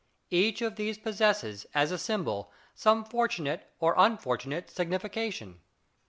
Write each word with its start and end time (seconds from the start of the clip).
Each 0.31 0.63
of 0.63 0.77
these 0.77 0.97
possesses, 0.97 1.67
as 1.75 1.91
a 1.91 1.97
symbol, 1.99 2.51
some 2.73 3.05
fortunate 3.05 3.71
or 3.79 3.93
unfortunate 3.95 4.67
signification. 4.71 5.61